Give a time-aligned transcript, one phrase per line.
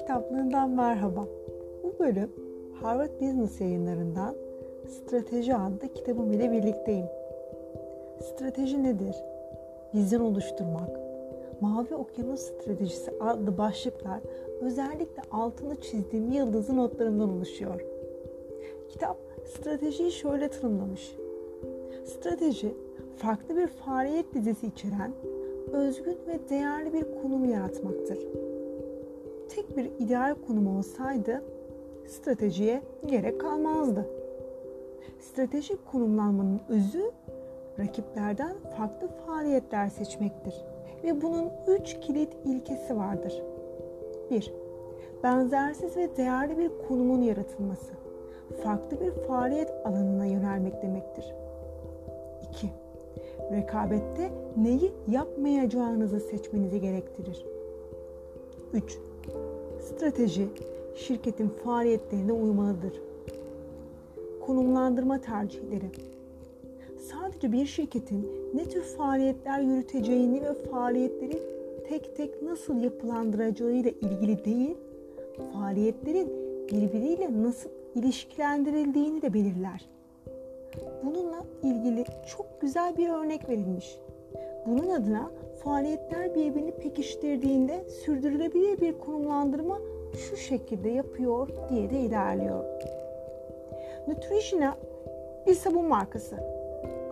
[0.00, 1.26] kitaplığından merhaba.
[1.82, 2.30] Bu bölüm
[2.82, 4.34] Harvard Business yayınlarından
[4.88, 7.06] Strateji adlı kitabım ile birlikteyim.
[8.20, 9.16] Strateji nedir?
[9.94, 10.90] Vizyon oluşturmak,
[11.60, 14.20] Mavi Okyanus Stratejisi adlı başlıklar
[14.60, 17.80] özellikle altını çizdiğim yıldızı notlarımdan oluşuyor.
[18.88, 21.16] Kitap stratejiyi şöyle tanımlamış.
[22.04, 22.74] Strateji,
[23.16, 25.12] farklı bir faaliyet dizisi içeren
[25.72, 28.18] özgün ve değerli bir konum yaratmaktır
[29.60, 31.42] tek bir ideal konum olsaydı
[32.06, 34.06] stratejiye gerek kalmazdı.
[35.20, 37.10] Stratejik konumlanmanın özü
[37.78, 40.54] rakiplerden farklı faaliyetler seçmektir
[41.04, 43.42] ve bunun üç kilit ilkesi vardır.
[44.30, 44.52] 1.
[45.22, 47.92] Benzersiz ve değerli bir konumun yaratılması,
[48.62, 51.34] farklı bir faaliyet alanına yönelmek demektir.
[52.50, 52.70] 2.
[53.52, 57.46] Rekabette neyi yapmayacağınızı seçmenizi gerektirir.
[58.72, 59.09] 3
[59.96, 60.48] strateji
[60.94, 62.92] şirketin faaliyetlerine uymalıdır.
[64.46, 65.90] Konumlandırma tercihleri
[66.98, 71.42] Sadece bir şirketin ne tür faaliyetler yürüteceğini ve faaliyetleri
[71.88, 74.76] tek tek nasıl yapılandıracağıyla ilgili değil,
[75.52, 76.28] faaliyetlerin
[76.72, 79.88] birbiriyle nasıl ilişkilendirildiğini de belirler.
[81.04, 82.04] Bununla ilgili
[82.36, 83.98] çok güzel bir örnek verilmiş.
[84.66, 85.30] Bunun adına
[85.64, 89.78] faaliyetler birbirini pekiştirdiğinde sürdürülebilir bir konumlandırma
[90.14, 92.64] şu şekilde yapıyor diye de ilerliyor.
[94.08, 94.76] Nutritiona
[95.46, 96.36] bir sabun markası.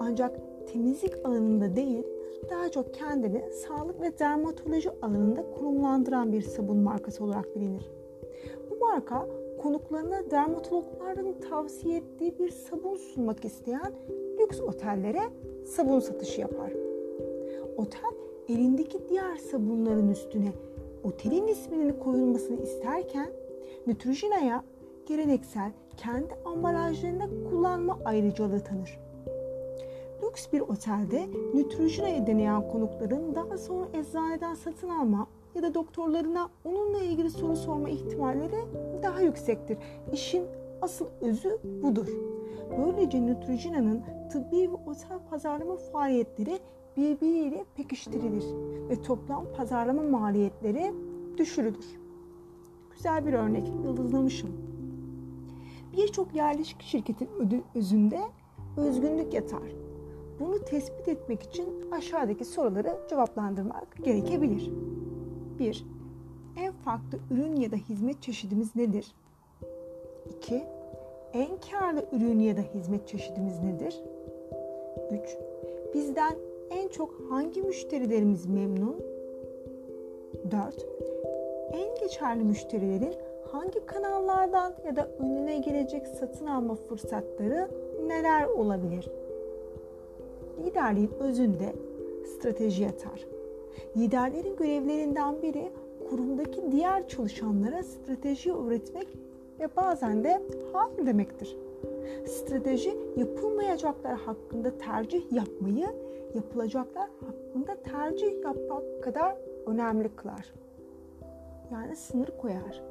[0.00, 0.32] Ancak
[0.72, 2.06] temizlik alanında değil,
[2.50, 7.90] daha çok kendini sağlık ve dermatoloji alanında konumlandıran bir sabun markası olarak bilinir.
[8.70, 9.26] Bu marka
[9.62, 13.92] konuklarına dermatologların tavsiye ettiği bir sabun sunmak isteyen
[14.40, 15.22] lüks otellere
[15.64, 16.72] sabun satışı yapar.
[17.76, 20.52] Otel elindeki diğer sabunların üstüne
[21.04, 23.30] otelin isminin koyulmasını isterken
[23.86, 24.64] Neutrogena'ya
[25.06, 28.98] geleneksel kendi ambalajlarında kullanma ayrıcalığı tanır.
[30.22, 36.98] Lüks bir otelde Neutrogena'yı deneyen konukların daha sonra eczaneden satın alma ya da doktorlarına onunla
[36.98, 38.64] ilgili soru sorma ihtimalleri
[39.02, 39.78] daha yüksektir.
[40.12, 40.46] İşin
[40.82, 42.08] asıl özü budur.
[42.78, 46.58] Böylece Neutrogena'nın tıbbi ve otel pazarlama faaliyetleri
[46.98, 48.44] birbiriyle pekiştirilir
[48.88, 50.92] ve toplam pazarlama maliyetleri
[51.36, 51.86] düşürülür.
[52.90, 54.50] Güzel bir örnek, yıldızlamışım.
[55.96, 57.28] Birçok yerleşik şirketin
[57.74, 58.20] özünde
[58.76, 59.62] özgünlük yatar.
[60.40, 64.70] Bunu tespit etmek için aşağıdaki soruları cevaplandırmak gerekebilir.
[65.58, 65.86] 1.
[66.56, 69.14] En farklı ürün ya da hizmet çeşidimiz nedir?
[70.38, 70.64] 2.
[71.32, 74.00] En karlı ürün ya da hizmet çeşidimiz nedir?
[75.10, 75.36] 3.
[75.94, 78.96] Bizden en çok hangi müşterilerimiz memnun?
[80.50, 80.86] 4.
[81.72, 83.14] En geçerli müşterilerin
[83.52, 87.68] hangi kanallardan ya da önüne gelecek satın alma fırsatları
[88.06, 89.10] neler olabilir?
[90.64, 91.72] Liderliğin özünde
[92.26, 93.26] strateji yatar.
[93.96, 95.70] Liderlerin görevlerinden biri
[96.10, 99.08] kurumdaki diğer çalışanlara strateji öğretmek
[99.60, 100.42] ve bazen de
[100.72, 101.56] hayır demektir.
[102.26, 105.86] Strateji yapılmayacaklar hakkında tercih yapmayı
[106.34, 109.36] yapılacaklar hakkında tercih yapmak kadar
[109.66, 110.52] önemli kılar.
[111.72, 112.82] Yani sınır koyar.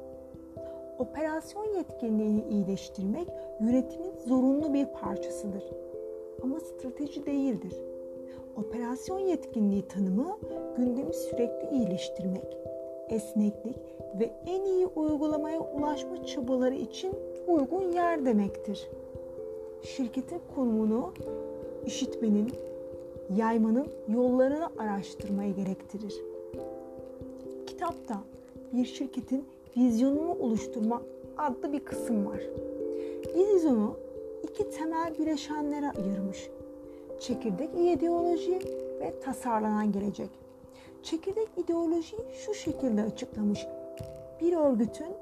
[0.98, 3.28] Operasyon yetkinliğini iyileştirmek
[3.60, 5.64] yönetimin zorunlu bir parçasıdır.
[6.42, 7.82] Ama strateji değildir.
[8.56, 10.38] Operasyon yetkinliği tanımı
[10.76, 12.58] gündemi sürekli iyileştirmek,
[13.08, 13.76] esneklik
[14.18, 17.14] ve en iyi uygulamaya ulaşma çabaları için
[17.46, 18.90] uygun yer demektir.
[19.82, 21.12] Şirketin konumunu
[21.86, 22.52] işitmenin,
[23.36, 26.14] yaymanın yollarını araştırmayı gerektirir.
[27.66, 28.20] Kitapta
[28.72, 29.44] bir şirketin
[29.76, 31.02] vizyonunu oluşturma
[31.36, 32.40] adlı bir kısım var.
[33.34, 33.96] Vizyonu
[34.42, 36.50] iki temel bileşenlere ayırmış.
[37.20, 38.58] Çekirdek ideoloji
[39.00, 40.30] ve tasarlanan gelecek.
[41.02, 43.66] Çekirdek ideolojiyi şu şekilde açıklamış.
[44.40, 45.12] Bir örgütün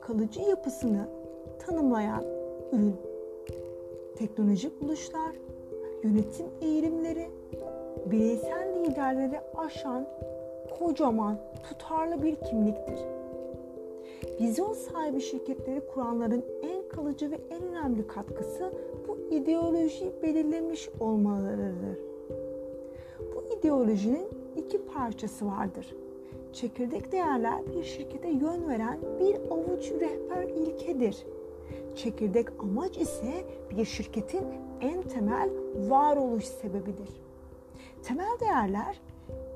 [0.00, 1.08] kalıcı yapısını
[1.66, 2.24] tanımlayan
[2.72, 2.96] ürün,
[4.20, 5.36] teknolojik buluşlar,
[6.02, 7.30] yönetim eğilimleri,
[8.10, 10.06] bireysel liderleri aşan
[10.78, 12.98] kocaman, tutarlı bir kimliktir.
[14.40, 18.72] Vizyon sahibi şirketleri kuranların en kalıcı ve en önemli katkısı
[19.08, 21.98] bu ideoloji belirlemiş olmalarıdır.
[23.34, 25.94] Bu ideolojinin iki parçası vardır.
[26.52, 31.26] Çekirdek değerler bir şirkete yön veren bir avuç rehber ilkedir.
[31.96, 34.44] Çekirdek amaç ise bir şirketin
[34.80, 35.50] en temel
[35.88, 37.22] varoluş sebebidir.
[38.02, 39.00] Temel değerler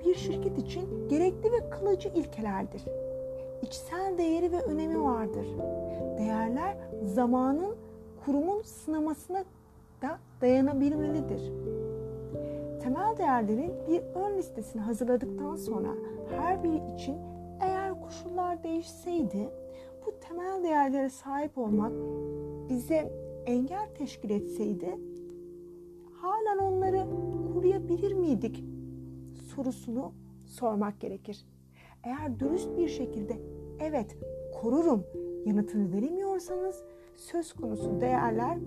[0.07, 2.83] bir şirket için gerekli ve kalıcı ilkelerdir.
[3.63, 5.47] içsel değeri ve önemi vardır.
[6.19, 7.77] Değerler zamanın
[8.25, 9.45] kurumun sınamasına
[10.03, 11.53] da dayanabilmelidir.
[12.83, 15.89] Temel değerlerin bir ön listesini hazırladıktan sonra
[16.39, 17.17] her biri için
[17.61, 19.49] eğer koşullar değişseydi
[20.07, 21.93] bu temel değerlere sahip olmak
[22.69, 23.13] bize
[23.47, 24.99] engel teşkil etseydi
[26.25, 27.07] halen onları
[27.53, 28.65] koruyabilir miydik
[29.55, 30.13] sorusunu
[30.47, 31.47] sormak gerekir.
[32.05, 33.37] Eğer dürüst bir şekilde
[33.81, 34.17] evet
[34.61, 35.05] korurum
[35.47, 36.85] yanıtını veremiyorsanız
[37.17, 38.59] söz konusu değerler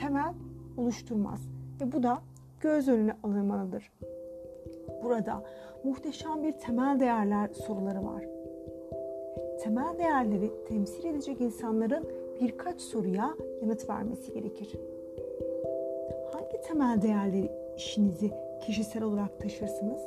[0.00, 0.34] temel
[0.76, 1.48] oluşturmaz
[1.80, 2.22] ve bu da
[2.60, 3.92] göz önüne alınmalıdır.
[5.04, 5.44] Burada
[5.84, 8.24] muhteşem bir temel değerler soruları var.
[9.64, 12.04] Temel değerleri temsil edecek insanların
[12.40, 14.72] birkaç soruya yanıt vermesi gerekir.
[16.32, 18.30] Hangi temel değerleri işinizi
[18.66, 20.00] kişisel olarak taşırsınız?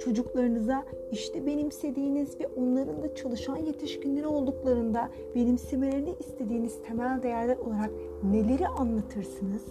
[0.00, 7.90] Çocuklarınıza işte benimsediğiniz ve onların da çalışan yetişkinleri olduklarında benimsemelerini istediğiniz temel değerler olarak
[8.32, 9.62] neleri anlatırsınız?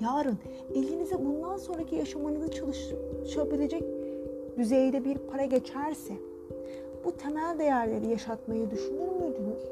[0.00, 0.38] Yarın
[0.74, 3.97] elinize bundan sonraki yaşamanızı çalışabilecek
[4.58, 6.14] düzeyde bir para geçerse
[7.04, 9.62] bu temel değerleri yaşatmayı düşünür müydünüz?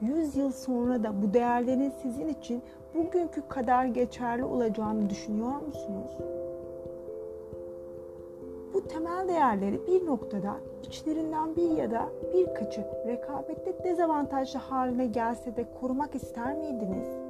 [0.00, 2.62] 100 yıl sonra da bu değerlerin sizin için
[2.94, 6.10] bugünkü kadar geçerli olacağını düşünüyor musunuz?
[8.74, 15.64] Bu temel değerleri bir noktada içlerinden bir ya da birkaçı rekabette dezavantajlı haline gelse de
[15.80, 17.27] korumak ister miydiniz?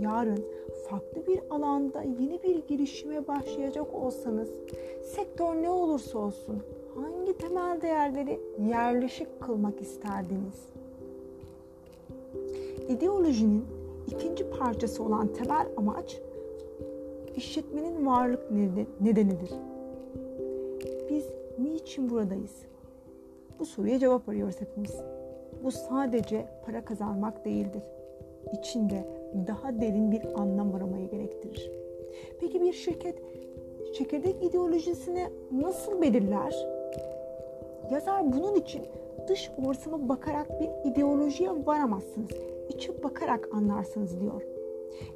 [0.00, 0.44] Yarın
[0.90, 4.50] farklı bir alanda yeni bir girişime başlayacak olsanız,
[5.02, 6.62] sektör ne olursa olsun
[6.94, 10.68] hangi temel değerleri yerleşik kılmak isterdiniz?
[12.88, 13.64] İdeolojinin
[14.06, 16.20] ikinci parçası olan temel amaç
[17.36, 18.50] işletmenin varlık
[19.00, 19.50] nedenidir.
[21.10, 21.24] Biz
[21.58, 22.62] niçin buradayız?
[23.58, 24.96] Bu soruya cevap arıyoruz hepimiz.
[25.64, 27.82] Bu sadece para kazanmak değildir.
[28.52, 29.04] İçinde
[29.46, 31.70] daha derin bir anlam aramayı gerektirir.
[32.40, 33.18] Peki bir şirket
[33.94, 36.54] çekirdek ideolojisini nasıl belirler?
[37.90, 38.82] Yazar bunun için
[39.28, 42.30] dış ortama bakarak bir ideolojiye varamazsınız
[42.68, 44.42] içe bakarak anlarsınız diyor.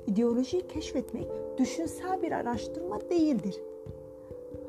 [0.07, 1.27] İdeolojiyi keşfetmek
[1.59, 3.61] düşünsel bir araştırma değildir.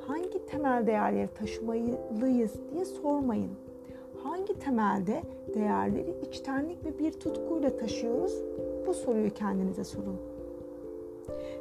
[0.08, 3.52] Hangi temel değerleri taşımalıyız diye sormayın.
[4.24, 5.24] Hangi temelde
[5.54, 8.34] değerleri içtenlik ve bir tutkuyla taşıyoruz?
[8.88, 10.18] Bu soruyu kendinize sorun.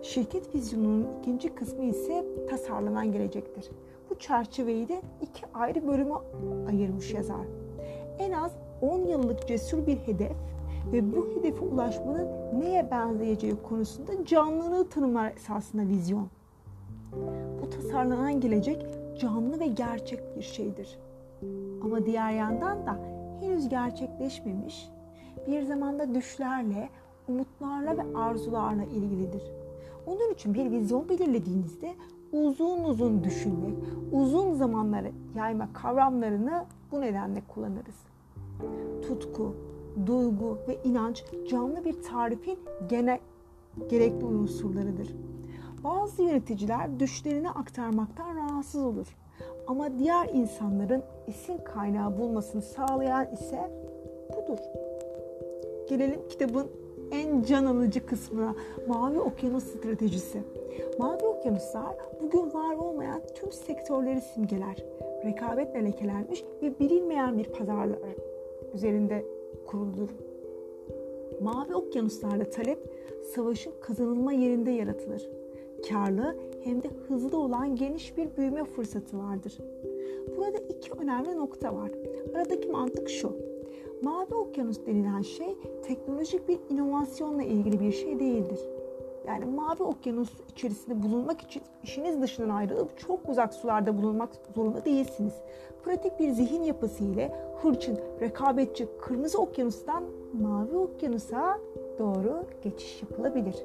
[0.02, 3.70] Şirket vizyonunun ikinci kısmı ise tasarlanan gelecektir.
[4.10, 6.14] Bu çerçeveyi de iki ayrı bölüme
[6.68, 7.46] ayırmış yazar.
[8.18, 8.52] En az
[8.82, 10.36] 10 yıllık cesur bir hedef
[10.92, 12.28] ve bu hedefe ulaşmanın
[12.60, 16.28] neye benzeyeceği konusunda canlılığı tanımlar esasında vizyon.
[17.62, 18.86] Bu tasarlanan gelecek
[19.20, 20.98] canlı ve gerçek bir şeydir.
[21.88, 22.98] Ama diğer yandan da
[23.40, 24.88] henüz gerçekleşmemiş,
[25.46, 26.88] bir zamanda düşlerle,
[27.28, 29.42] umutlarla ve arzularla ilgilidir.
[30.06, 31.94] Onun için bir vizyon belirlediğinizde
[32.32, 33.74] uzun uzun düşünmek,
[34.12, 37.96] uzun zamanları yayma kavramlarını bu nedenle kullanırız.
[39.02, 39.56] Tutku,
[40.06, 43.20] duygu ve inanç canlı bir tarifin gene
[43.90, 45.16] gerekli unsurlarıdır.
[45.84, 49.06] Bazı yöneticiler düşlerini aktarmaktan rahatsız olur.
[49.68, 53.70] Ama diğer insanların esin kaynağı bulmasını sağlayan ise
[54.28, 54.58] budur.
[55.88, 56.66] Gelelim kitabın
[57.10, 58.54] en can alıcı kısmına
[58.86, 60.42] Mavi Okyanus Stratejisi.
[60.98, 64.84] Mavi okyanuslar bugün var olmayan tüm sektörleri simgeler.
[65.24, 67.98] Rekabetle lekelenmiş ve bilinmeyen bir pazarlar
[68.74, 69.24] üzerinde
[69.66, 70.08] kuruludur.
[71.40, 72.78] Mavi okyanuslarda talep
[73.34, 75.28] savaşın kazanılma yerinde yaratılır.
[75.88, 79.58] Karlı hem de hızlı olan geniş bir büyüme fırsatı vardır.
[80.36, 81.90] Burada iki önemli nokta var.
[82.34, 83.36] Aradaki mantık şu.
[84.02, 88.60] Mavi okyanus denilen şey teknolojik bir inovasyonla ilgili bir şey değildir.
[89.26, 95.34] Yani mavi okyanus içerisinde bulunmak için işiniz dışından ayrılıp çok uzak sularda bulunmak zorunda değilsiniz.
[95.84, 101.58] Pratik bir zihin yapısı ile hırçın, rekabetçi kırmızı okyanustan mavi okyanusa
[101.98, 103.56] doğru geçiş yapılabilir.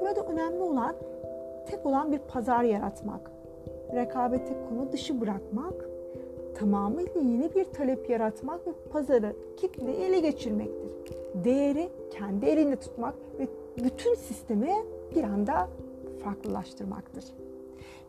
[0.00, 0.96] Burada önemli olan
[1.70, 3.30] tek olan bir pazar yaratmak.
[3.94, 5.88] Rekabeti konu dışı bırakmak,
[6.54, 10.92] tamamıyla yeni bir talep yaratmak ve pazarı kitleyi ele geçirmektir.
[11.44, 13.48] Değeri kendi elinde tutmak ve
[13.84, 14.74] bütün sistemi
[15.14, 15.68] bir anda
[16.24, 17.24] farklılaştırmaktır.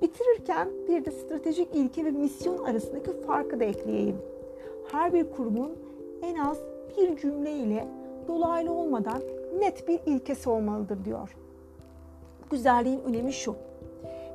[0.02, 4.18] Bitirirken bir de stratejik ilke ve misyon arasındaki farkı da ekleyeyim.
[4.92, 5.72] Her bir kurumun
[6.22, 6.58] en az
[6.98, 7.88] bir cümle ile
[8.28, 9.22] dolaylı olmadan
[9.60, 11.36] net bir ilkesi olmalıdır diyor.
[12.50, 13.56] Güzelliğin önemi şu.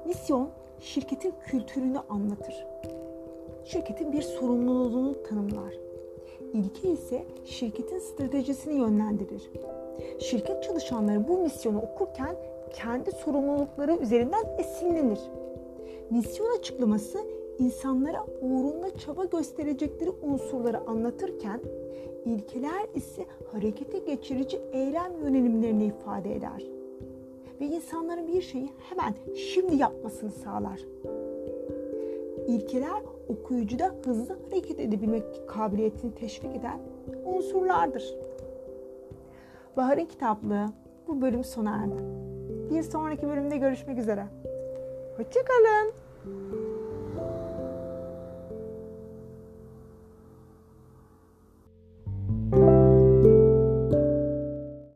[0.07, 0.49] Misyon
[0.81, 2.67] şirketin kültürünü anlatır.
[3.65, 5.75] Şirketin bir sorumluluğunu tanımlar.
[6.53, 9.51] İlke ise şirketin stratejisini yönlendirir.
[10.19, 12.37] Şirket çalışanları bu misyonu okurken
[12.73, 15.21] kendi sorumlulukları üzerinden esinlenir.
[16.11, 17.19] Misyon açıklaması
[17.59, 21.61] insanlara uğrunda çaba gösterecekleri unsurları anlatırken
[22.25, 26.84] ilkeler ise harekete geçirici eylem yönelimlerini ifade eder
[27.61, 30.81] ve insanların bir şeyi hemen şimdi yapmasını sağlar.
[32.49, 36.81] İlkeler okuyucuda hızlı hareket edebilmek kabiliyetini teşvik eden
[37.25, 38.15] unsurlardır.
[39.77, 40.67] Bahar'ın kitaplığı
[41.09, 42.03] bu bölüm sona erdi.
[42.71, 44.27] Bir sonraki bölümde görüşmek üzere.
[45.17, 45.93] Hoşçakalın.